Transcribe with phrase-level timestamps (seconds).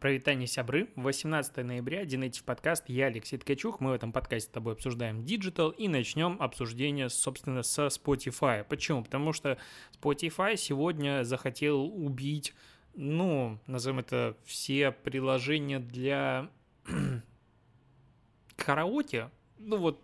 [0.00, 0.88] Прывітанне, сябры.
[0.96, 2.84] 18 ноября, The Native подкаст.
[2.88, 3.80] Я Алексей Ткачух.
[3.80, 8.64] Мы в этом подкасте с тобой обсуждаем digital и начнем обсуждение, собственно, со Spotify.
[8.64, 9.04] Почему?
[9.04, 9.58] Потому что
[10.00, 12.54] Spotify сегодня захотел убить,
[12.94, 16.48] ну, назовем это, все приложения для
[18.56, 19.28] караоке.
[19.58, 20.02] Ну вот,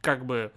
[0.00, 0.52] как бы...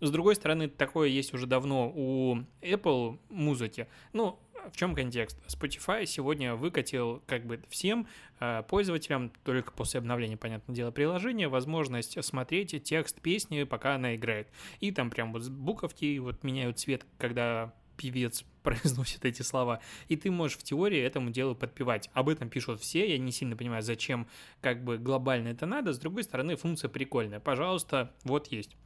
[0.00, 3.88] С другой стороны, такое есть уже давно у Apple музыки.
[4.12, 4.38] Ну,
[4.72, 5.38] в чем контекст?
[5.46, 8.06] Spotify сегодня выкатил как бы всем
[8.40, 14.48] э, пользователям, только после обновления, понятное дело, приложения, возможность смотреть текст песни, пока она играет.
[14.80, 20.30] И там прям вот буковки вот меняют цвет, когда певец произносит эти слова, и ты
[20.30, 22.08] можешь в теории этому делу подпевать.
[22.14, 24.26] Об этом пишут все, я не сильно понимаю, зачем
[24.60, 25.92] как бы глобально это надо.
[25.92, 27.40] С другой стороны, функция прикольная.
[27.40, 28.76] Пожалуйста, вот есть.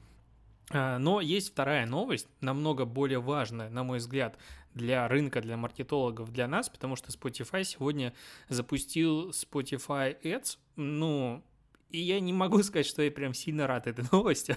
[0.73, 4.39] А, но есть вторая новость, намного более важная, на мой взгляд,
[4.75, 8.15] для рынка, для маркетологов, для нас, потому что Spotify сегодня
[8.49, 11.45] запустил Spotify Ads, ну,
[11.91, 14.57] и я не могу сказать, что я прям сильно рад этой новости,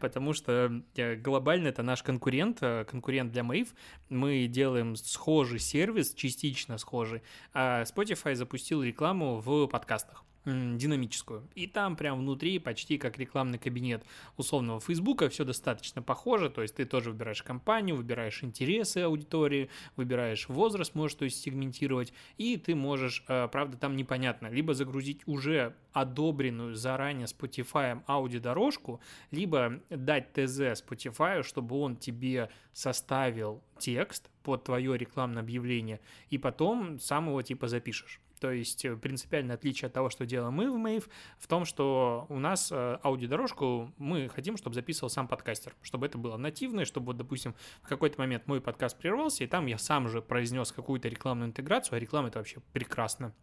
[0.00, 3.68] потому что э, глобально это наш конкурент, э, конкурент для Mave.
[4.08, 11.48] Мы делаем схожий сервис, частично схожий, а Spotify запустил рекламу в подкастах динамическую.
[11.54, 14.04] И там прям внутри почти как рекламный кабинет
[14.36, 20.48] условного Фейсбука все достаточно похоже, то есть ты тоже выбираешь компанию, выбираешь интересы аудитории, выбираешь
[20.48, 25.74] возраст, можешь то есть сегментировать, и ты можешь, э, правда, там непонятно, либо загрузить уже
[25.92, 29.00] одобренную заранее Spotify аудиодорожку,
[29.30, 36.00] либо дать ТЗ Spotify, чтобы он тебе составил текст под твое рекламное объявление,
[36.30, 38.20] и потом сам его типа запишешь.
[38.40, 42.26] То есть э, принципиальное отличие от того, что делаем мы в Mave, в том, что
[42.28, 47.06] у нас э, аудиодорожку мы хотим, чтобы записывал сам подкастер, чтобы это было нативное, чтобы
[47.06, 51.08] вот, допустим, в какой-то момент мой подкаст прервался, и там я сам же произнес какую-то
[51.08, 53.34] рекламную интеграцию, а реклама это вообще прекрасно.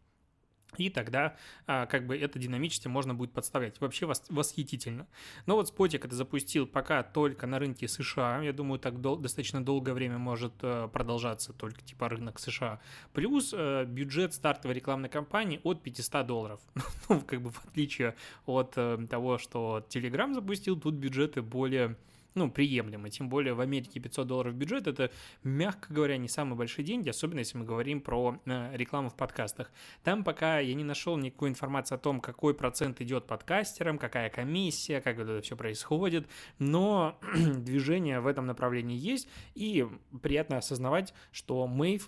[0.77, 1.35] И тогда
[1.67, 3.79] а, как бы это динамически можно будет подставлять.
[3.79, 5.07] Вообще вос, восхитительно.
[5.45, 8.41] Но вот Спотик это запустил пока только на рынке США.
[8.41, 12.79] Я думаю, так дол- достаточно долгое время может а, продолжаться только типа рынок США.
[13.13, 16.59] Плюс а, бюджет стартовой рекламной кампании от 500 долларов.
[17.09, 21.97] ну, как бы в отличие от а, того, что Telegram запустил, тут бюджеты более
[22.35, 23.09] ну, приемлемо.
[23.09, 25.11] Тем более в Америке 500 долларов бюджет– это,
[25.44, 29.71] мягко говоря, не самые большие деньги, особенно если мы говорим про э, рекламу в подкастах.
[30.03, 35.01] Там пока я не нашел никакой информации о том, какой процент идет подкастерам, какая комиссия,
[35.01, 36.27] как это все происходит,
[36.59, 39.88] но движение в этом направлении есть, и
[40.22, 42.03] приятно осознавать, что Mave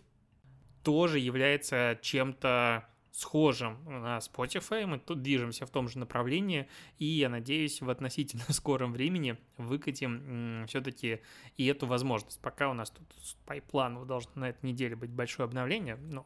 [0.83, 4.85] тоже является чем-то схожим на Spotify.
[4.85, 6.67] Мы тут движемся в том же направлении,
[6.99, 11.21] и я надеюсь, в относительно скором времени выкатим все-таки
[11.55, 12.41] и эту возможность.
[12.41, 13.07] Пока у нас тут
[13.45, 16.25] по плану должно на этой неделе быть большое обновление, но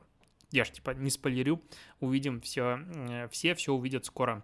[0.52, 1.62] я же типа не спойлерю,
[2.00, 2.80] увидим все,
[3.32, 4.44] все все увидят скоро.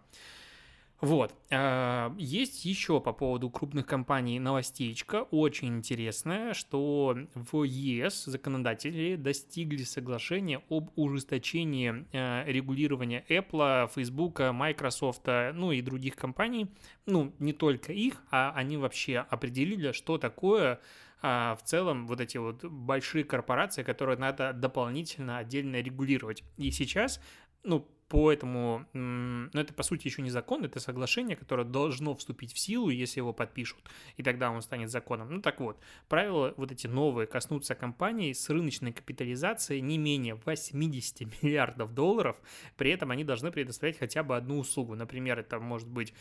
[1.01, 1.35] Вот.
[1.51, 9.83] А, есть еще по поводу крупных компаний новостечка, очень интересная, что в ЕС законодатели достигли
[9.83, 16.67] соглашения об ужесточении а, регулирования Apple, Facebook, Microsoft, ну и других компаний.
[17.05, 20.79] Ну, не только их, а они вообще определили, что такое
[21.21, 26.43] а, в целом вот эти вот большие корпорации, которые надо дополнительно отдельно регулировать.
[26.57, 27.19] И сейчас
[27.65, 32.53] ну, по этому, ну это по сути еще не закон, это соглашение, которое должно вступить
[32.53, 33.79] в силу, если его подпишут,
[34.15, 35.31] и тогда он станет законом.
[35.31, 41.21] Ну так вот, правила вот эти новые коснутся компаний с рыночной капитализацией не менее 80
[41.43, 42.37] миллиардов долларов,
[42.77, 46.13] при этом они должны предоставлять хотя бы одну услугу, например, это может быть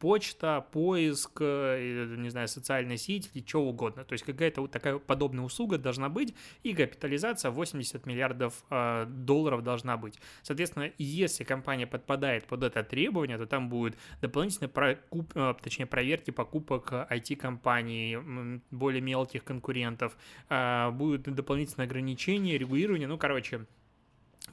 [0.00, 4.98] почта, поиск, э, не знаю, социальная сеть или что угодно, то есть какая-то вот такая
[4.98, 6.34] подобная услуга должна быть,
[6.64, 10.18] и капитализация 80 миллиардов э, долларов должна быть.
[10.56, 16.30] Соответственно, если компания подпадает под это требование, то там будет дополнительные прокуп, э, точнее, проверки
[16.30, 20.16] покупок IT-компаний, более мелких конкурентов,
[20.48, 23.66] а, будут дополнительные ограничения, регулирование, ну, короче,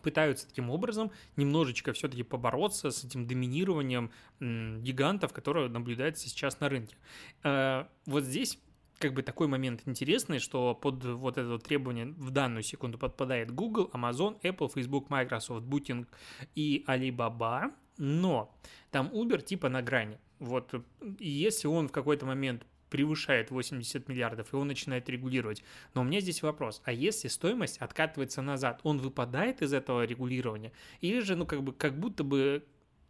[0.02, 4.12] пытаются таким образом немножечко все-таки побороться с этим доминированием
[4.42, 6.98] гигантов, которое наблюдается сейчас на рынке.
[7.46, 8.60] Э, вот здесь
[9.04, 13.52] как бы такой момент интересный, что под вот это вот требование в данную секунду подпадает
[13.52, 16.08] Google, Amazon, Apple, Facebook, Microsoft, Booking
[16.56, 18.58] и Alibaba, но
[18.92, 20.20] там Uber типа на грани.
[20.40, 20.74] Вот
[21.20, 25.64] если он в какой-то момент превышает 80 миллиардов, и он начинает регулировать.
[25.94, 30.72] Но у меня здесь вопрос, а если стоимость откатывается назад, он выпадает из этого регулирования?
[31.02, 32.64] Или же, ну, как бы, как будто бы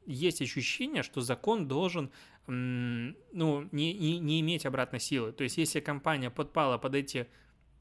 [0.06, 2.12] есть ощущение, что закон должен
[2.48, 5.32] ну, не, не, не иметь обратной силы.
[5.32, 7.28] То есть, если компания подпала под эти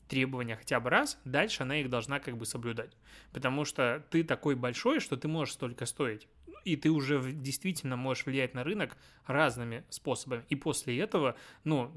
[0.09, 2.97] требования хотя бы раз, дальше она их должна как бы соблюдать.
[3.33, 6.29] Потому что ты такой большой, что ты можешь столько стоить.
[6.65, 10.45] И ты уже действительно можешь влиять на рынок разными способами.
[10.49, 11.93] И после этого, ну,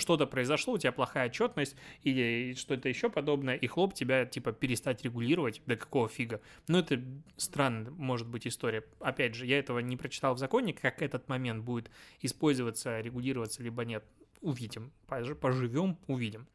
[0.00, 5.02] что-то произошло, у тебя плохая отчетность или что-то еще подобное, и хлоп тебя, типа, перестать
[5.02, 6.40] регулировать, да какого фига.
[6.68, 7.02] Ну, это
[7.36, 8.84] странная может быть история.
[9.00, 11.90] Опять же, я этого не прочитал в законе, как этот момент будет
[12.20, 14.04] использоваться, регулироваться, либо нет.
[14.40, 16.46] Увидим, поживем, увидим.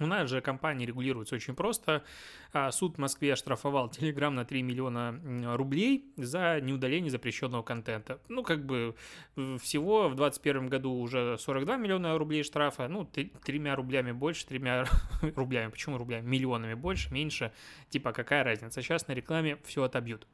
[0.00, 2.04] У нас же компания регулируется очень просто.
[2.52, 8.20] А, суд в Москве оштрафовал Telegram на 3 миллиона рублей за неудаление запрещенного контента.
[8.28, 8.94] Ну, как бы
[9.34, 14.86] всего в 2021 году уже 42 миллиона рублей штрафа, ну, тремя рублями больше, тремя
[15.36, 16.26] рублями, почему рублями?
[16.26, 17.52] Миллионами больше, меньше,
[17.90, 18.82] типа какая разница?
[18.82, 20.26] Сейчас на рекламе все отобьют.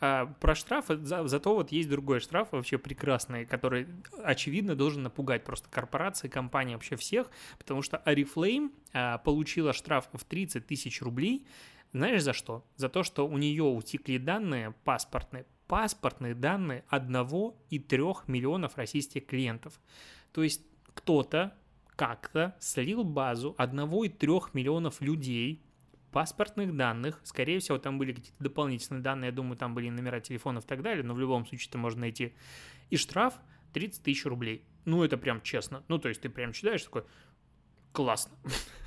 [0.00, 3.86] А, про штрафы, за, зато вот есть другой штраф, вообще прекрасный, который,
[4.24, 8.81] очевидно, должен напугать просто корпорации, компании, вообще всех, потому что Oriflame а,
[9.24, 11.46] получила штраф в 30 тысяч рублей.
[11.92, 12.64] Знаешь за что?
[12.76, 19.26] За то, что у нее утекли данные паспортные, паспортные данные одного и трех миллионов российских
[19.26, 19.80] клиентов.
[20.32, 20.62] То есть
[20.94, 21.54] кто-то
[21.96, 25.62] как-то слил базу одного и трех миллионов людей,
[26.10, 30.64] паспортных данных, скорее всего, там были какие-то дополнительные данные, я думаю, там были номера телефонов
[30.64, 32.34] и так далее, но в любом случае это можно найти.
[32.90, 33.34] И штраф
[33.72, 34.64] 30 тысяч рублей.
[34.84, 35.82] Ну, это прям честно.
[35.88, 37.04] Ну, то есть ты прям читаешь такой,
[37.92, 38.36] классно.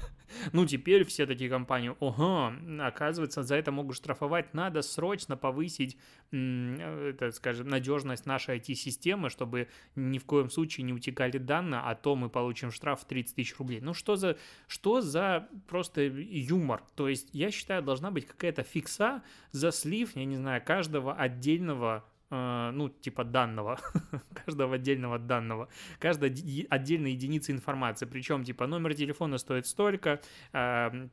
[0.54, 5.98] Ну, теперь все такие компании, ого, оказывается, за это могут штрафовать, надо срочно повысить,
[6.32, 12.16] это, скажем, надежность нашей IT-системы, чтобы ни в коем случае не утекали данные, а то
[12.16, 13.82] мы получим штраф в 30 тысяч рублей.
[13.82, 14.38] Ну, что за,
[14.68, 16.84] что за просто юмор?
[16.96, 22.04] То есть, я считаю, должна быть какая-то фикса за слив, я не знаю, каждого отдельного
[22.06, 23.80] Э, ну, типа данного,
[24.46, 25.70] каждого отдельного данного,
[26.00, 26.30] каждой
[26.70, 31.08] отдельной единицы информации, причем, типа, номер телефона стоит столько, э,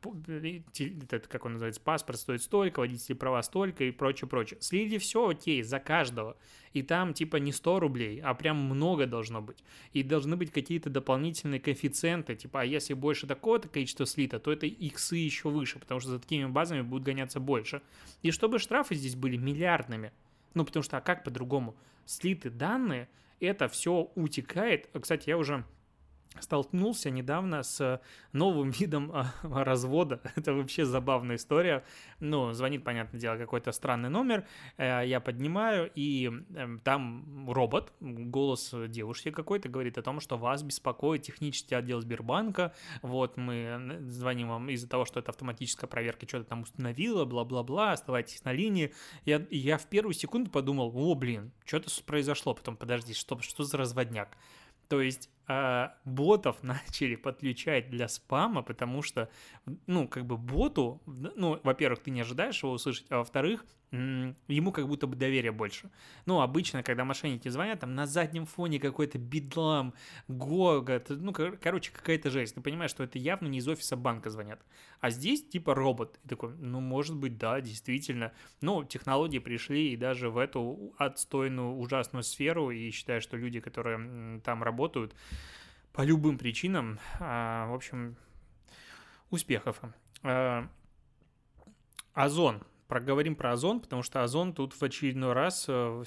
[0.78, 4.58] этот, как он называется, паспорт стоит столько, водительские права столько и прочее, прочее.
[4.60, 6.36] Слили все, окей, за каждого,
[6.72, 9.62] и там, типа, не 100 рублей, а прям много должно быть,
[9.92, 14.66] и должны быть какие-то дополнительные коэффициенты, типа, а если больше такого-то количества слита, то это
[14.66, 17.82] иксы еще выше, потому что за такими базами будут гоняться больше.
[18.22, 20.12] И чтобы штрафы здесь были миллиардными,
[20.54, 21.76] ну, потому что, а как по-другому?
[22.04, 23.08] Слиты данные,
[23.40, 24.88] это все утекает.
[25.00, 25.64] Кстати, я уже
[26.40, 28.00] столкнулся недавно с
[28.32, 30.20] новым видом а, развода.
[30.36, 31.84] Это вообще забавная история.
[32.20, 34.46] Ну, звонит, понятное дело, какой-то странный номер.
[34.76, 40.62] Э, я поднимаю, и эм, там робот, голос девушки какой-то, говорит о том, что вас
[40.62, 42.74] беспокоит технический отдел Сбербанка.
[43.02, 48.44] Вот мы звоним вам из-за того, что это автоматическая проверка что-то там установила, бла-бла-бла, оставайтесь
[48.44, 48.92] на линии.
[49.24, 52.54] Я, я в первую секунду подумал, о, блин, что-то произошло.
[52.54, 54.36] Потом, подожди, что, что за разводняк?
[54.88, 59.28] То есть а, ботов начали подключать для спама, потому что,
[59.86, 64.88] ну, как бы боту, ну, во-первых, ты не ожидаешь его услышать, а во-вторых, ему как
[64.88, 65.90] будто бы доверия больше.
[66.24, 69.92] Ну, обычно, когда мошенники звонят, там на заднем фоне какой-то бидлам,
[70.28, 72.54] гогот, ну, короче, какая-то жесть.
[72.54, 74.60] Ты понимаешь, что это явно не из офиса банка звонят.
[75.00, 76.18] А здесь типа робот.
[76.24, 78.32] И такой, ну, может быть, да, действительно.
[78.62, 84.40] Ну, технологии пришли и даже в эту отстойную, ужасную сферу, и считаю, что люди, которые
[84.40, 85.14] там работают,
[85.92, 88.16] по любым причинам, а, в общем,
[89.30, 89.80] успехов.
[90.22, 90.68] А,
[92.14, 92.62] Озон
[92.92, 96.04] проговорим про Озон, потому что Озон тут в очередной раз э,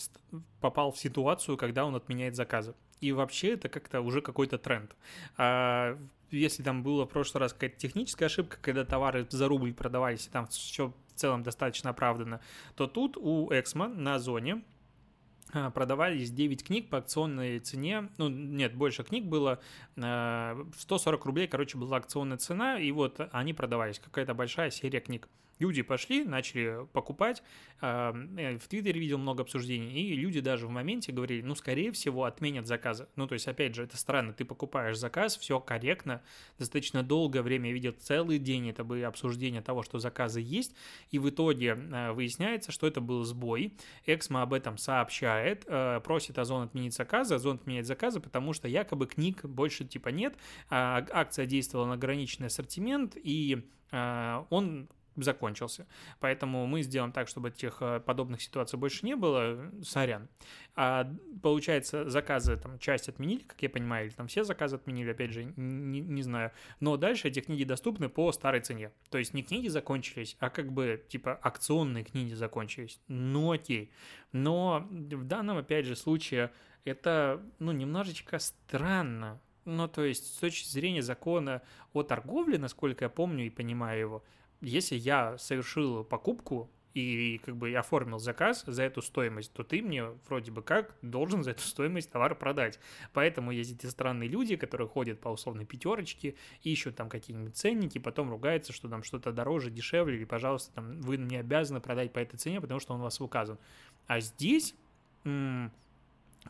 [0.62, 2.76] попал в ситуацию, когда он отменяет заказы.
[3.02, 4.96] И вообще это как-то уже какой-то тренд.
[5.36, 5.98] А
[6.30, 10.30] если там было в прошлый раз какая-то техническая ошибка, когда товары за рубль продавались, и
[10.30, 12.40] там все в целом достаточно оправдано,
[12.76, 14.64] то тут у Эксмо на Озоне
[15.74, 19.60] продавались 9 книг по акционной цене, ну, нет, больше книг было,
[19.96, 25.28] 140 а, рублей, короче, была акционная цена, и вот они продавались, какая-то большая серия книг
[25.60, 27.44] люди пошли, начали покупать.
[27.82, 32.26] А, в Твиттере видел много обсуждений, и люди даже в моменте говорили, ну, скорее всего,
[32.26, 33.08] отменят заказы.
[33.16, 36.22] Ну, то есть, опять же, это странно, ты покупаешь заказ, все корректно,
[36.58, 40.76] достаточно долгое время, я видел целый день, это были обсуждения того, что заказы есть,
[41.12, 43.74] и в итоге а, выясняется, что это был сбой.
[44.06, 49.08] Эксмо об этом сообщает, а, просит Озон отменить заказы, Озон отменяет заказы, потому что якобы
[49.08, 50.36] книг больше типа нет,
[50.70, 55.88] акция действовала на ограниченный ассортимент, и он закончился.
[56.20, 59.72] Поэтому мы сделаем так, чтобы этих э, подобных ситуаций больше не было.
[59.84, 60.28] Сорян.
[60.76, 61.10] А
[61.42, 65.46] получается, заказы там часть отменили, как я понимаю, или там все заказы отменили, опять же,
[65.56, 66.52] не, не знаю.
[66.80, 68.92] Но дальше эти книги доступны по старой цене.
[69.10, 73.00] То есть не книги закончились, а как бы типа акционные книги закончились.
[73.08, 73.92] Ну окей.
[74.32, 76.52] Но в данном, опять же, случае
[76.86, 83.10] это, ну, немножечко странно Ну, то есть, с точки зрения закона о торговле, насколько я
[83.10, 84.24] помню и понимаю его,
[84.66, 90.06] если я совершил покупку и как бы оформил заказ за эту стоимость, то ты мне
[90.28, 92.80] вроде бы как должен за эту стоимость товар продать.
[93.14, 98.32] Поэтому есть эти странные люди, которые ходят по условной пятерочке, ищут там какие-нибудь ценники, потом
[98.32, 102.38] ругаются, что там что-то дороже, дешевле, или, пожалуйста, там, вы не обязаны продать по этой
[102.38, 103.60] цене, потому что он у вас указан.
[104.08, 104.74] А здесь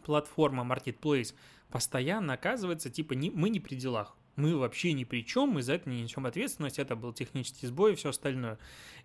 [0.03, 1.33] платформа Marketplace
[1.69, 5.73] постоянно оказывается, типа, не, мы не при делах мы вообще ни при чем, мы за
[5.73, 8.57] это не несем ответственность, это был технический сбой и все остальное.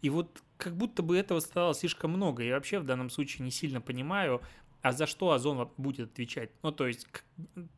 [0.02, 2.42] И вот как будто бы этого стало слишком много.
[2.42, 4.40] Я вообще в данном случае не сильно понимаю,
[4.82, 6.50] а за что Озон будет отвечать?
[6.62, 7.06] Ну, то есть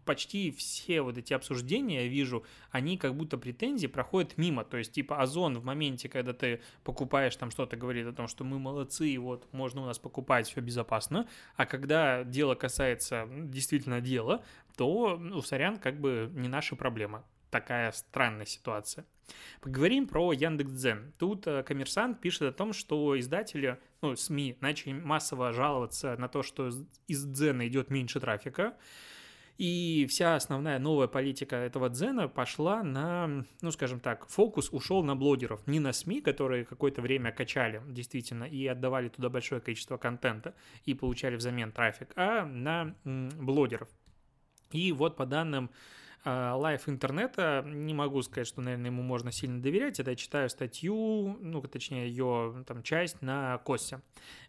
[0.05, 4.65] почти все вот эти обсуждения, я вижу, они как будто претензии проходят мимо.
[4.65, 8.45] То есть, типа, Озон в моменте, когда ты покупаешь там что-то, говорит о том, что
[8.45, 11.29] мы молодцы, и вот можно у нас покупать, все безопасно.
[11.57, 14.45] А когда дело касается действительно дела,
[14.77, 19.05] то, ну, сорян, как бы не наша проблема такая странная ситуация.
[19.61, 21.13] Поговорим про Яндекс.Дзен.
[21.19, 26.43] Тут э, коммерсант пишет о том, что издатели, ну, СМИ начали массово жаловаться на то,
[26.43, 26.71] что
[27.07, 28.75] из Дзена идет меньше трафика.
[29.59, 35.15] И вся основная новая политика этого дзена пошла на, ну, скажем так, фокус ушел на
[35.15, 35.65] блогеров.
[35.67, 40.55] Не на СМИ, которые какое-то время качали, действительно, и отдавали туда большое количество контента
[40.87, 43.89] и получали взамен трафик, а на блогеров.
[44.73, 45.71] И вот по данным
[46.25, 49.99] лайф интернета, не могу сказать, что, наверное, ему можно сильно доверять.
[49.99, 54.01] Это я читаю статью, ну, точнее, ее там часть на Косе.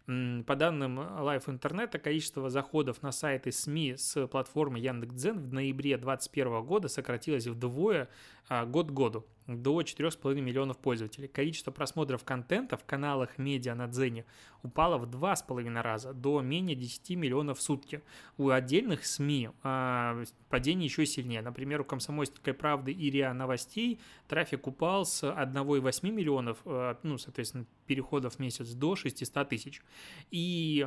[0.06, 6.62] По данным лайф интернета, количество заходов на сайты СМИ с платформы Яндекс.Дзен в ноябре 2021
[6.62, 8.10] года сократилось вдвое
[8.43, 11.28] а, год к году до 4,5 миллионов пользователей.
[11.28, 14.24] Количество просмотров контента в каналах медиа на Дзене
[14.62, 18.02] упало в 2,5 раза, до менее 10 миллионов в сутки.
[18.38, 21.42] У отдельных СМИ э, падение еще сильнее.
[21.42, 27.66] Например, у «Комсомольской правды» и РИА Новостей трафик упал с 1,8 миллионов, э, ну, соответственно,
[27.86, 29.82] переходов в месяц до 600 тысяч.
[30.30, 30.86] И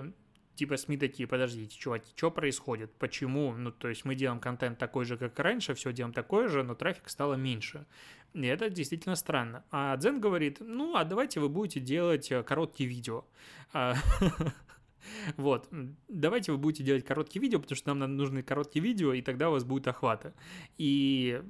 [0.57, 5.05] типа СМИ такие, подождите, чуваки, что происходит, почему, ну, то есть мы делаем контент такой
[5.05, 7.85] же, как раньше, все делаем такое же, но трафик стало меньше.
[8.33, 9.63] И это действительно странно.
[9.71, 13.25] А Дзен говорит, ну, а давайте вы будете делать э, короткие видео.
[15.35, 15.69] Вот,
[16.07, 19.53] давайте вы будете делать короткие видео, потому что нам нужны короткие видео, и тогда у
[19.53, 20.33] вас будет охвата.
[20.77, 21.41] И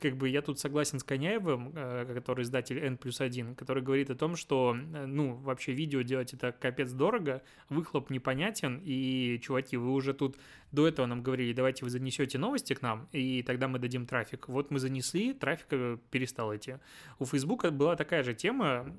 [0.00, 4.10] как бы я тут согласен с Коняевым, э, который издатель N плюс 1, который говорит
[4.10, 9.76] о том, что, э, ну, вообще видео делать это капец дорого, выхлоп непонятен, и, чуваки,
[9.76, 10.36] вы уже тут
[10.72, 14.48] до этого нам говорили, давайте вы занесете новости к нам, и тогда мы дадим трафик.
[14.48, 16.76] Вот мы занесли, трафик э, перестал идти.
[17.18, 18.96] У Фейсбука была такая же тема,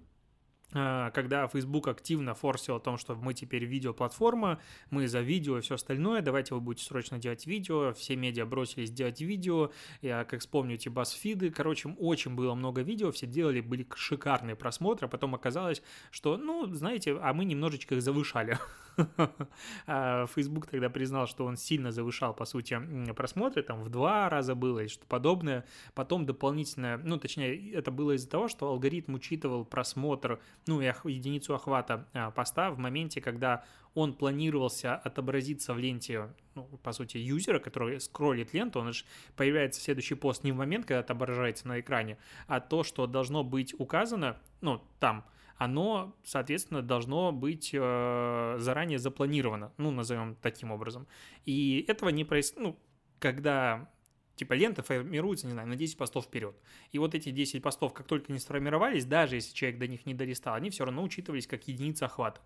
[0.71, 4.59] когда Facebook активно форсил о том, что мы теперь видеоплатформа,
[4.89, 8.91] мы за видео и все остальное, давайте вы будете срочно делать видео, все медиа бросились
[8.91, 9.71] делать видео,
[10.01, 15.07] я, как вспомню, эти басфиды, короче, очень было много видео, все делали, были шикарные просмотры,
[15.07, 15.81] а потом оказалось,
[16.11, 18.57] что, ну, знаете, а мы немножечко их завышали.
[19.85, 22.79] А Facebook тогда признал, что он сильно завышал, по сути,
[23.13, 25.65] просмотры, там в два раза было или что подобное.
[25.93, 31.53] Потом дополнительно, ну, точнее, это было из-за того, что алгоритм учитывал просмотр ну, и единицу
[31.53, 37.59] охвата а, поста в моменте, когда он планировался отобразиться в ленте, ну, по сути, юзера,
[37.59, 42.17] который скроллит ленту, он же появляется следующий пост не в момент, когда отображается на экране,
[42.47, 45.25] а то, что должно быть указано, ну, там,
[45.57, 51.07] оно, соответственно, должно быть э, заранее запланировано, ну, назовем таким образом.
[51.45, 52.79] И этого не происходит, ну,
[53.19, 53.89] когда
[54.37, 56.55] Типа лента формируется, не знаю, на 10 постов вперед.
[56.91, 60.13] И вот эти 10 постов, как только они сформировались, даже если человек до них не
[60.13, 62.39] долистал, они все равно учитывались как единица охвата.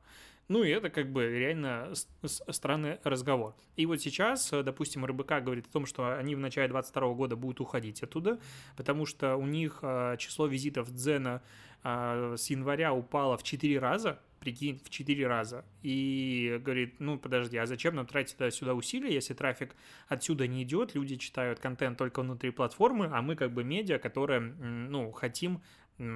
[0.48, 1.91] Ну и это как бы реально
[2.24, 3.55] странный разговор.
[3.75, 7.60] И вот сейчас, допустим, РБК говорит о том, что они в начале 2022 года будут
[7.60, 8.39] уходить оттуда,
[8.77, 11.41] потому что у них а, число визитов Дзена
[11.83, 15.63] а, с января упало в 4 раза, прикинь, в 4 раза.
[15.83, 19.75] И говорит, ну подожди, а зачем нам тратить сюда усилия, если трафик
[20.10, 24.41] отсюда не идет, люди читают контент только внутри платформы, а мы как бы медиа, которые,
[24.41, 25.62] ну, хотим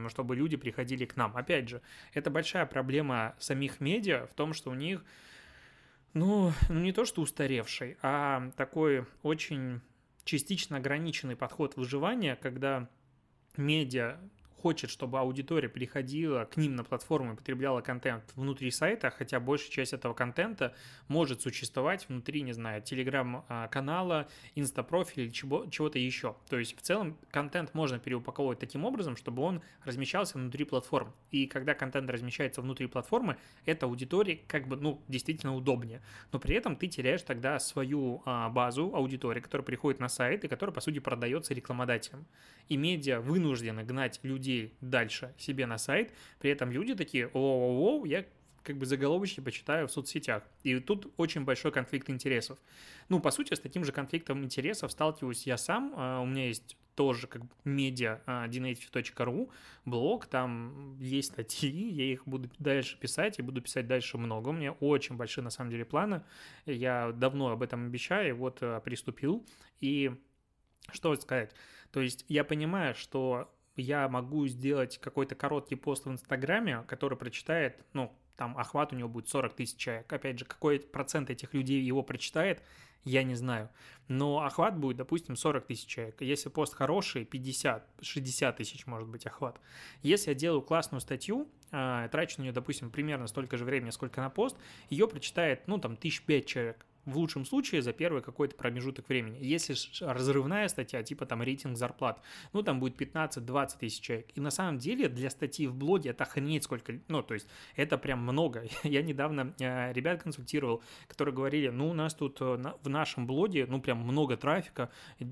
[0.09, 1.35] чтобы люди приходили к нам.
[1.37, 1.81] Опять же,
[2.13, 5.03] это большая проблема самих медиа в том, что у них,
[6.13, 9.81] ну, ну не то что устаревший, а такой очень
[10.23, 12.89] частично ограниченный подход выживания, когда
[13.57, 14.17] медиа
[14.65, 19.69] хочет, чтобы аудитория приходила к ним на платформу и потребляла контент внутри сайта, хотя большая
[19.69, 20.73] часть этого контента
[21.07, 26.35] может существовать внутри, не знаю, телеграм-канала, инстапрофиля или чего-то еще.
[26.49, 31.13] То есть в целом контент можно переупаковывать таким образом, чтобы он размещался внутри платформ.
[31.29, 36.01] И когда контент размещается внутри платформы, это аудитории как бы, ну, действительно удобнее.
[36.31, 40.47] Но при этом ты теряешь тогда свою а, базу аудитории, которая приходит на сайт и
[40.47, 42.25] которая, по сути, продается рекламодателям.
[42.67, 48.25] И медиа вынуждены гнать людей дальше себе на сайт, при этом люди такие, о-о-о, я
[48.65, 50.43] как бы заголовочки почитаю в соцсетях.
[50.63, 52.57] И тут очень большой конфликт интересов.
[53.09, 55.93] Ну, по сути, с таким же конфликтом интересов сталкиваюсь я сам.
[55.95, 59.51] А, у меня есть тоже как медиа dnative.ru,
[59.83, 64.49] блог, там есть статьи, я их буду дальше писать, и буду писать дальше много.
[64.49, 66.23] У меня очень большие, на самом деле, планы.
[66.65, 69.45] Я давно об этом обещаю, вот а, приступил.
[69.79, 70.11] И
[70.91, 71.53] что сказать?
[71.91, 77.83] То есть я понимаю, что я могу сделать какой-то короткий пост в Инстаграме, который прочитает,
[77.93, 80.11] ну, там охват у него будет 40 тысяч человек.
[80.11, 82.61] Опять же, какой процент этих людей его прочитает,
[83.03, 83.69] я не знаю.
[84.07, 86.21] Но охват будет, допустим, 40 тысяч человек.
[86.21, 89.59] Если пост хороший, 50, 60 тысяч может быть охват.
[90.01, 94.21] Если я делаю классную статью, а, трачу на нее, допустим, примерно столько же времени, сколько
[94.21, 94.57] на пост,
[94.89, 99.37] ее прочитает, ну, там, тысяч пять человек в лучшем случае за первый какой-то промежуток времени.
[99.41, 102.21] Если разрывная статья, типа там рейтинг зарплат,
[102.53, 104.27] ну там будет 15-20 тысяч человек.
[104.35, 107.97] И на самом деле для статьи в блоге это охренеть сколько, ну то есть это
[107.97, 108.63] прям много.
[108.83, 113.65] Я недавно э, ребят консультировал, которые говорили, ну у нас тут э, в нашем блоге,
[113.67, 114.89] ну прям много трафика,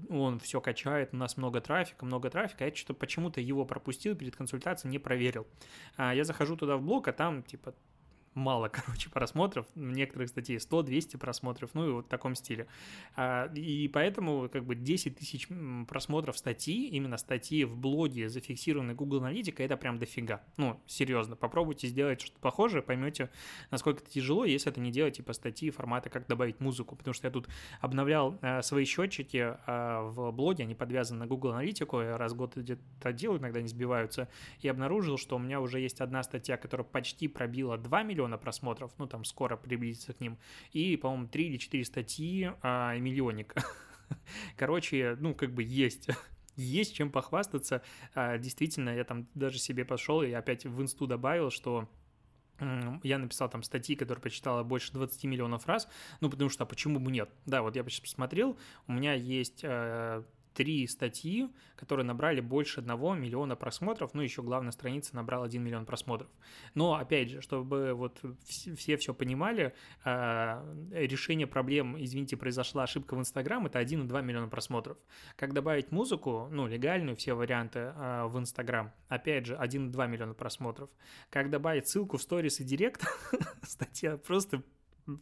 [0.10, 4.15] он все качает, у нас много трафика, много трафика, а я что-то почему-то его пропустил
[4.15, 5.48] перед консультацией, не проверил.
[5.98, 7.74] А я захожу туда в блог, а там типа
[8.36, 12.68] мало, короче, просмотров, некоторых статей 100-200 просмотров, ну и вот в таком стиле.
[13.16, 15.48] А, и поэтому как бы 10 тысяч
[15.88, 20.42] просмотров статьи, именно статьи в блоге, зафиксированной Google Аналитика, это прям дофига.
[20.58, 23.30] Ну, серьезно, попробуйте сделать что-то похожее, поймете,
[23.72, 27.28] насколько это тяжело, если это не делать типа статьи формата «Как добавить музыку», потому что
[27.28, 27.48] я тут
[27.82, 32.36] обновлял а, свои счетчики а, в блоге, они подвязаны на Google Аналитику, я раз в
[32.36, 34.28] год где-то делаю, иногда не сбиваются,
[34.62, 38.38] и обнаружил, что у меня уже есть одна статья, которая почти пробила 2 миллиона миллиона
[38.38, 40.38] просмотров, ну, там скоро приблизится к ним,
[40.72, 43.53] и, по-моему, 3 или 4 статьи а, миллионник.
[44.58, 46.08] Короче, ну, как бы есть
[46.56, 47.82] есть чем похвастаться.
[48.15, 51.89] А, действительно, я там даже себе пошел и опять в инсту добавил, что
[53.03, 55.89] я написал там статьи, которые прочитала больше 20 миллионов раз,
[56.22, 57.30] ну, потому что а почему бы нет?
[57.46, 63.56] Да, вот я посмотрел, у меня есть э, три статьи, которые набрали больше одного миллиона
[63.56, 66.30] просмотров, ну, еще главная страница набрала 1 миллион просмотров.
[66.74, 73.20] Но, опять же, чтобы вот все все понимали, а, решение проблем, извините, произошла ошибка в
[73.20, 74.98] Инстаграм, это 1,2 миллиона просмотров.
[75.36, 80.89] Как добавить музыку, ну, легальную, все варианты а, в Инстаграм, опять же, 1,2 миллиона просмотров.
[81.30, 83.06] Как добавить ссылку в сторис и директ,
[83.63, 84.63] статья просто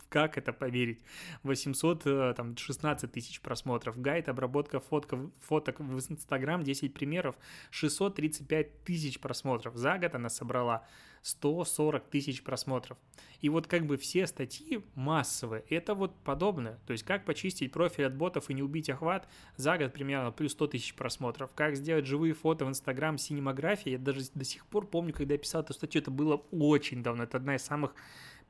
[0.09, 1.01] как это поверить?
[1.43, 3.99] 816 э, тысяч просмотров.
[3.99, 7.35] Гайд, обработка фоток, фоток в Инстаграм, 10 примеров,
[7.71, 9.75] 635 тысяч просмотров.
[9.75, 10.85] За год она собрала
[11.23, 12.97] 140 тысяч просмотров.
[13.41, 16.79] И вот как бы все статьи массовые, это вот подобное.
[16.85, 20.53] То есть как почистить профиль от ботов и не убить охват, за год примерно плюс
[20.53, 21.51] 100 тысяч просмотров.
[21.53, 25.35] Как сделать живые фото в Инстаграм с синемографией, я даже до сих пор помню, когда
[25.35, 27.93] я писал эту статью, это было очень давно, это одна из самых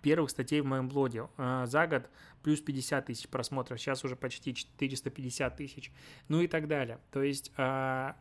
[0.02, 1.30] первых статей в моем блоге.
[1.38, 2.10] А, за год
[2.44, 5.92] плюс 50 тысяч просмотров, сейчас уже почти 450 тысяч,
[6.28, 7.00] ну и так далее.
[7.12, 8.16] То есть а,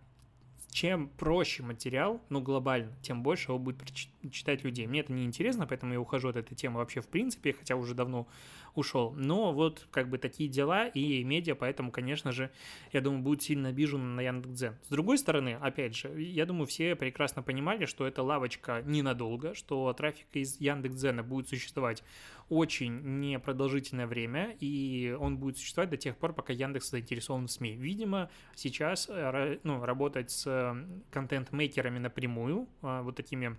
[0.71, 3.83] чем проще материал, ну, глобально, тем больше его будет
[4.31, 4.87] читать людей.
[4.87, 7.95] Мне это не интересно, поэтому я ухожу от этой темы вообще в принципе, хотя уже
[7.95, 8.27] давно
[8.75, 9.13] ушел.
[9.13, 12.51] Но вот как бы такие дела и медиа, поэтому, конечно же,
[12.93, 14.77] я думаю, будет сильно обижен на Яндекс.Дзен.
[14.83, 19.93] С другой стороны, опять же, я думаю, все прекрасно понимали, что эта лавочка ненадолго, что
[19.93, 22.03] трафик из Яндекс.Дзена будет существовать
[22.51, 27.77] очень непродолжительное время, и он будет существовать до тех пор, пока Яндекс заинтересован в СМИ.
[27.77, 30.77] Видимо, сейчас э, ну, работать с
[31.11, 33.57] контент-мейкерами напрямую, э, вот такими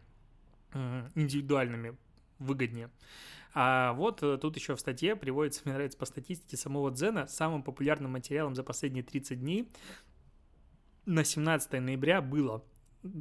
[1.15, 1.97] индивидуальными,
[2.39, 2.89] выгоднее.
[3.54, 7.63] А вот э, тут еще в статье приводится, мне нравится по статистике самого Дзена, самым
[7.63, 9.67] популярным материалом за последние 30 дней
[11.06, 12.63] на 17 ноября было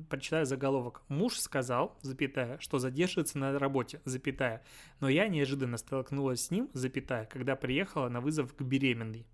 [0.08, 1.02] прочитаю заголовок.
[1.08, 4.64] Муж сказал, запятая, что задерживается на работе, запятая.
[5.00, 9.26] Но я неожиданно столкнулась с ним, запятая, когда приехала на вызов к беременной.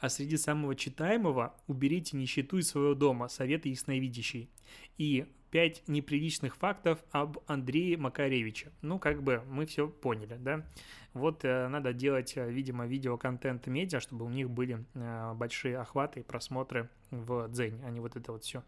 [0.00, 4.50] А среди самого читаемого уберите нищету из своего дома, советы ясновидящий.
[4.98, 8.72] И 5 неприличных фактов об Андрее Макаревиче.
[8.80, 10.66] Ну, как бы мы все поняли, да?
[11.12, 16.20] Вот э, надо делать, э, видимо, видеоконтент медиа, чтобы у них были э, большие охваты
[16.20, 18.64] и просмотры в Дзень, а не вот это вот все.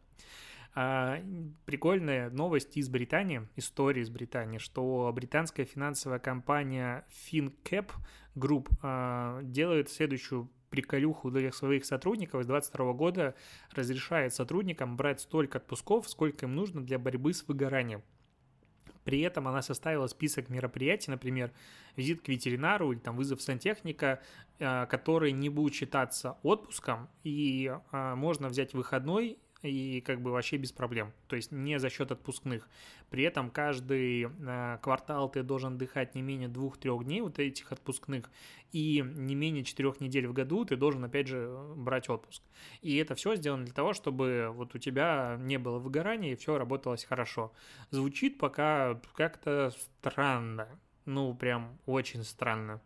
[0.75, 1.23] А,
[1.65, 7.93] прикольная новость из Британии, история из Британии, что британская финансовая компания FinCap
[8.35, 13.35] Group а, делает следующую приколюху для своих сотрудников с 2022 года
[13.71, 18.03] разрешает сотрудникам брать столько отпусков, сколько им нужно для борьбы с выгоранием.
[19.05, 21.53] При этом она составила список мероприятий, например,
[21.95, 24.21] визит к ветеринару или там вызов сантехника,
[24.59, 30.73] а, который не будет считаться отпуском, и можно взять выходной и как бы вообще без
[30.73, 31.13] проблем.
[31.27, 32.69] То есть не за счет отпускных.
[33.11, 38.31] При этом каждый э, квартал ты должен отдыхать не менее двух-трех дней вот этих отпускных,
[38.73, 42.43] и не менее четырех недель в году ты должен, опять же, брать отпуск.
[42.83, 46.59] И это все сделано для того, чтобы вот у тебя не было выгорания и все
[46.59, 47.53] работалось хорошо.
[47.91, 50.69] Звучит пока как-то странно.
[51.07, 52.81] Ну, прям очень странно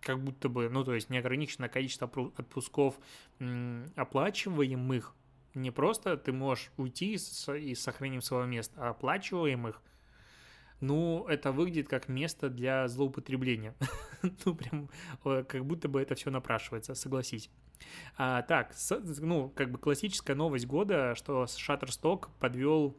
[0.00, 2.98] как будто бы, ну, то есть неограниченное количество отпусков
[3.96, 5.14] оплачиваемых
[5.54, 7.18] не просто ты можешь уйти и
[7.74, 9.82] с сохранением своего места, а оплачиваемых,
[10.80, 13.74] ну, это выглядит как место для злоупотребления.
[14.44, 14.88] ну, прям
[15.22, 17.50] как будто бы это все напрашивается, согласись.
[18.16, 18.74] А, так,
[19.20, 22.96] ну, как бы классическая новость года, что Shutterstock подвел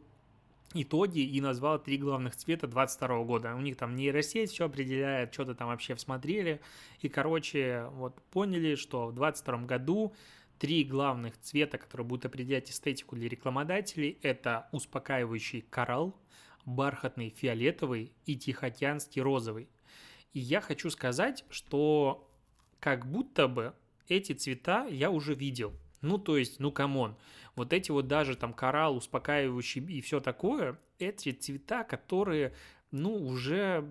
[0.74, 3.54] итоги и назвал три главных цвета 22 года.
[3.54, 6.60] У них там нейросеть все определяет, что-то там вообще всмотрели.
[7.00, 10.14] И, короче, вот поняли, что в 22 году
[10.62, 16.16] Три главных цвета, которые будут определять эстетику для рекламодателей, это успокаивающий коралл,
[16.64, 19.68] бархатный фиолетовый и тихоокеанский розовый.
[20.32, 22.30] И я хочу сказать, что
[22.78, 23.74] как будто бы
[24.06, 25.72] эти цвета я уже видел.
[26.00, 27.16] Ну, то есть, ну, come on.
[27.56, 32.54] Вот эти вот даже там коралл, успокаивающий и все такое, эти цвета, которые,
[32.92, 33.84] ну, уже...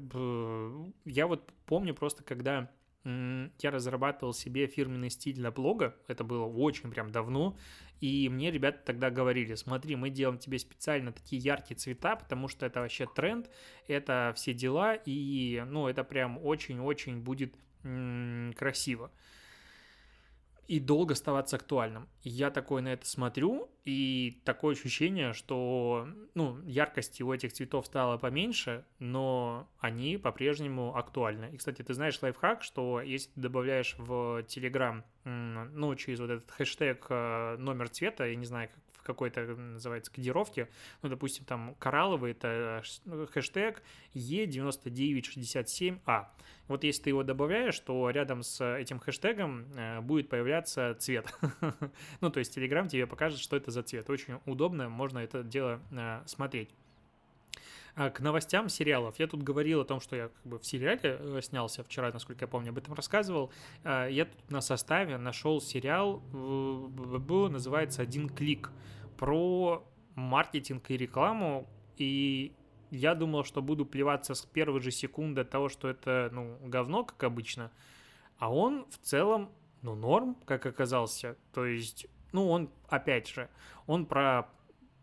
[1.04, 2.72] Я вот помню просто, когда
[3.04, 7.58] я разрабатывал себе фирменный стиль для блога, это было очень прям давно,
[8.00, 12.66] и мне ребята тогда говорили, смотри, мы делаем тебе специально такие яркие цвета, потому что
[12.66, 13.50] это вообще тренд,
[13.88, 17.56] это все дела, и, ну, это прям очень-очень будет
[18.56, 19.12] красиво
[20.72, 22.08] и долго оставаться актуальным.
[22.24, 28.18] Я такой на это смотрю, и такое ощущение, что ну, яркости у этих цветов стало
[28.18, 31.50] поменьше, но они по-прежнему актуальны.
[31.52, 36.50] И, кстати, ты знаешь лайфхак, что если ты добавляешь в Telegram, ну, через вот этот
[36.50, 40.68] хэштег э, номер цвета, я не знаю, как в какой-то, называется, кодировке,
[41.02, 43.82] ну, допустим, там коралловый, это э, хэштег
[44.14, 46.28] E9967A.
[46.68, 51.34] Вот если ты его добавляешь, то рядом с этим хэштегом э, будет появляться цвет.
[52.22, 54.10] ну, то есть Telegram тебе покажет, что это за цвет.
[54.10, 56.70] Очень удобно, можно это дело э, смотреть.
[57.96, 59.20] А, к новостям сериалов.
[59.20, 62.46] Я тут говорил о том, что я как бы в сериале э, снялся вчера, насколько
[62.46, 63.52] я помню, об этом рассказывал.
[63.84, 68.72] А, я тут на составе нашел сериал, называется «Один клик»,
[69.18, 72.56] про маркетинг и рекламу, и
[72.90, 77.04] я думал, что буду плеваться с первой же секунды от того, что это, ну, говно,
[77.04, 77.72] как обычно.
[78.40, 79.52] А он в целом,
[79.84, 81.38] ну, норм, как оказался.
[81.54, 83.48] То есть, ну, он, опять же,
[83.86, 84.50] он про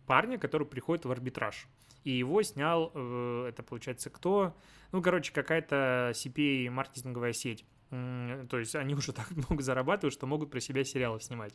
[0.09, 1.69] парня, который приходит в арбитраж.
[2.05, 4.57] И его снял, э, это получается кто?
[4.93, 7.65] Ну, короче, какая-то CPA-маркетинговая сеть.
[7.91, 11.55] То есть они уже так много зарабатывают, что могут про себя сериалы снимать.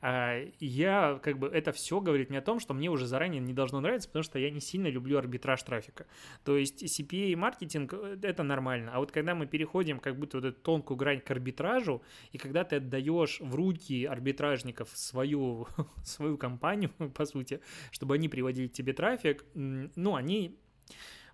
[0.00, 3.52] А, я, как бы, это все говорит мне о том, что мне уже заранее не
[3.52, 6.06] должно нравиться, потому что я не сильно люблю арбитраж трафика.
[6.44, 8.92] То есть CPA маркетинг э, это нормально.
[8.94, 12.64] А вот когда мы переходим как будто вот эту тонкую грань к арбитражу, и когда
[12.64, 15.68] ты отдаешь в руки арбитражников свою,
[16.04, 17.60] свою компанию, по сути,
[17.92, 20.58] чтобы они приводили тебе трафик, ну, они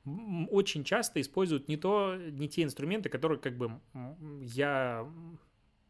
[0.05, 3.81] очень часто используют не, то, не те инструменты, которые как бы
[4.43, 5.11] я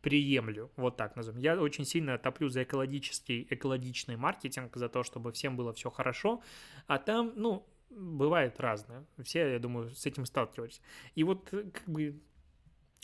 [0.02, 1.40] приемлю, вот так назовем.
[1.40, 6.42] Я очень сильно топлю за экологический, экологичный маркетинг, за то, чтобы всем было все хорошо,
[6.86, 9.06] а там, ну, бывает разное.
[9.22, 10.82] Все, я думаю, с этим сталкивались.
[11.14, 12.20] И вот как бы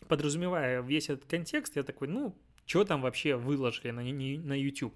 [0.08, 4.94] подразумевая весь этот контекст, я такой, ну, что там вообще выложили на, на YouTube?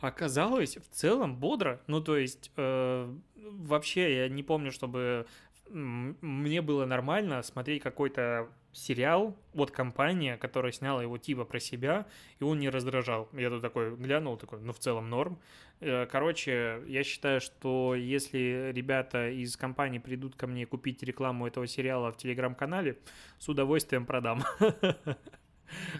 [0.00, 1.80] Оказалось, в целом бодро.
[1.86, 5.26] Ну, то есть, э, вообще я не помню, чтобы
[5.70, 12.06] мне было нормально смотреть какой-то сериал от компании, которая сняла его типа про себя,
[12.38, 13.28] и он не раздражал.
[13.32, 15.38] Я тут такой глянул, такой, ну, в целом норм.
[15.80, 21.66] Э, короче, я считаю, что если ребята из компании придут ко мне купить рекламу этого
[21.66, 22.98] сериала в телеграм-канале,
[23.38, 24.42] с удовольствием продам.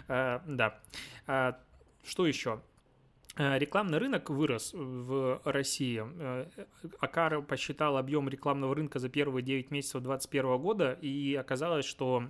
[0.07, 0.79] Э, да.
[1.25, 1.57] А,
[2.03, 2.61] что еще?
[3.35, 6.03] Э, рекламный рынок вырос в России.
[6.19, 6.45] Э,
[6.99, 12.29] Акар посчитал объем рекламного рынка за первые 9 месяцев 2021 года, и оказалось, что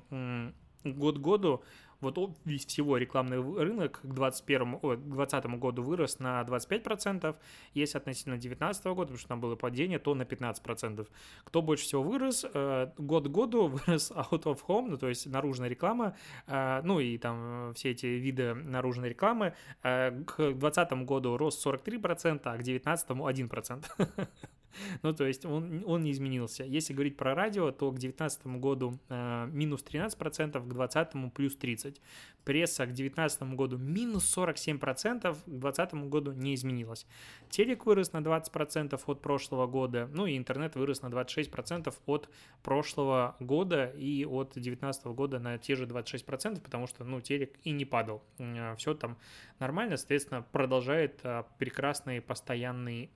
[0.84, 1.63] год году
[2.04, 2.38] вот
[2.68, 7.36] всего рекламный рынок к 2021, о, 2020 году вырос на 25%,
[7.74, 11.08] если относительно 2019 года, потому что там было падение, то на 15%.
[11.44, 12.46] Кто больше всего вырос?
[12.54, 16.16] Э, год году вырос out of home, ну, то есть наружная реклама,
[16.48, 19.54] э, ну и там все эти виды наружной рекламы.
[19.84, 23.86] Э, к 2020 году рост 43%, а к 2019 1%.
[25.03, 26.63] Ну, то есть он, он не изменился.
[26.63, 31.97] Если говорить про радио, то к 2019 году э, минус 13%, к 2020 плюс 30%.
[32.43, 37.05] Пресса к 2019 году минус 47%, к 2020 году не изменилась.
[37.49, 42.29] Телек вырос на 20% от прошлого года, ну и интернет вырос на 26% от
[42.62, 47.71] прошлого года и от 2019 года на те же 26%, потому что, ну, телек и
[47.71, 48.23] не падал.
[48.39, 49.17] Э, Все там
[49.59, 53.09] нормально, соответственно, продолжает э, прекрасный постоянный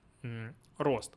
[0.78, 1.16] рост.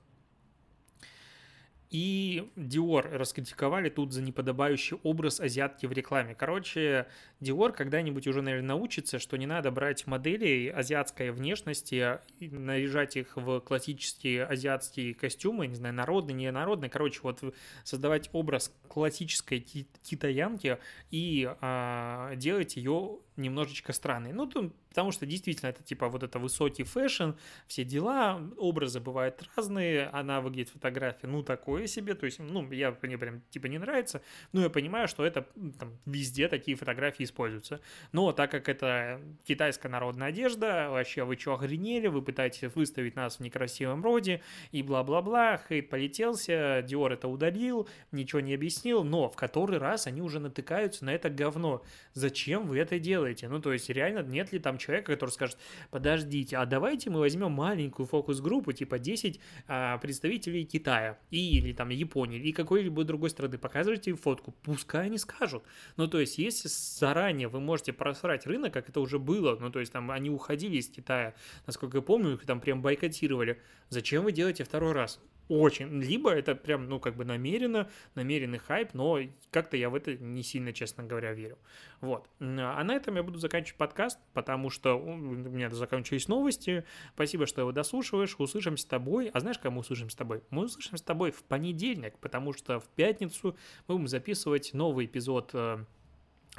[1.91, 6.33] И Dior раскритиковали тут за неподобающий образ азиатки в рекламе.
[6.35, 7.07] Короче,
[7.41, 13.59] Dior когда-нибудь уже, наверное, научится, что не надо брать модели азиатской внешности, наряжать их в
[13.59, 16.89] классические азиатские костюмы, не знаю, народные, не народные.
[16.89, 17.43] Короче, вот
[17.83, 20.77] создавать образ классической китаянки
[21.09, 24.33] и а, делать ее немножечко странный.
[24.33, 24.49] Ну,
[24.89, 27.31] потому что действительно это типа вот это высокий fashion,
[27.67, 32.95] все дела, образы бывают разные, она выглядит фотография, ну, такое себе, то есть, ну, я
[33.01, 35.47] мне прям типа не нравится, но я понимаю, что это
[35.79, 37.79] там везде такие фотографии используются.
[38.11, 43.37] Но так как это китайская народная одежда, вообще вы что, охренели, вы пытаетесь выставить нас
[43.37, 44.41] в некрасивом роде
[44.71, 50.21] и бла-бла-бла, хейт полетелся, Диор это удалил, ничего не объяснил, но в который раз они
[50.21, 51.83] уже натыкаются на это говно.
[52.13, 53.20] Зачем вы это делаете?
[53.21, 53.47] Делаете?
[53.47, 55.57] Ну, то есть, реально, нет ли там человека, который скажет,
[55.89, 61.89] подождите, а давайте мы возьмем маленькую фокус-группу, типа 10 а, представителей Китая и, или там
[61.89, 65.63] Японии, или какой-либо другой страны, показывайте фотку, пускай они скажут.
[65.97, 69.79] Ну, то есть, если заранее вы можете просрать рынок, как это уже было, ну, то
[69.79, 71.33] есть, там они уходили из Китая,
[71.67, 75.19] насколько я помню, их там прям бойкотировали, зачем вы делаете второй раз?
[75.51, 76.01] Очень.
[76.01, 79.19] Либо это прям, ну, как бы намеренно, намеренный хайп, но
[79.51, 81.57] как-то я в это не сильно, честно говоря, верю.
[81.99, 82.29] Вот.
[82.39, 86.85] А на этом я буду заканчивать подкаст, потому что у меня закончились новости.
[87.13, 88.35] Спасибо, что его дослушиваешь.
[88.37, 89.29] Услышимся с тобой.
[89.33, 90.41] А знаешь, кому услышимся с тобой?
[90.51, 95.51] Мы услышимся с тобой в понедельник, потому что в пятницу мы будем записывать новый эпизод
[95.53, 95.83] э,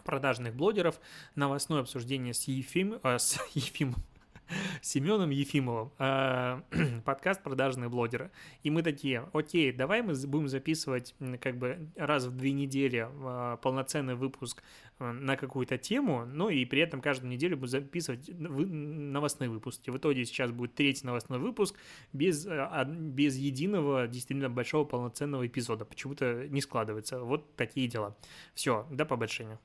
[0.05, 1.01] продажных блогеров,
[1.35, 4.03] новостное обсуждение с Ефим, э, с Ефимом,
[4.83, 6.61] Семеном Ефимовым, э,
[7.05, 8.31] подкаст «Продажные блогеры».
[8.63, 13.57] И мы такие, окей, давай мы будем записывать как бы раз в две недели э,
[13.59, 14.63] полноценный выпуск
[14.99, 19.91] э, на какую-то тему, ну и при этом каждую неделю будем записывать новостные выпуски.
[19.91, 21.77] В итоге сейчас будет третий новостной выпуск
[22.13, 25.85] без, без единого действительно большого полноценного эпизода.
[25.85, 27.21] Почему-то не складывается.
[27.21, 28.17] Вот такие дела.
[28.55, 29.59] Все, до побольшения.